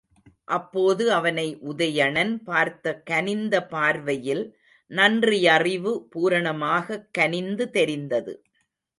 அப்போது 0.47 1.11
அவனை 1.11 1.57
உதயணன் 1.61 2.43
பார்த்த 2.43 2.93
கனிந்த 3.01 3.55
பார்வையில் 3.65 4.43
நன்றியறிவு 4.91 5.91
பூரணமாகக் 6.09 7.07
கனிந்து 7.11 7.69
தெரிந்தது. 7.69 8.33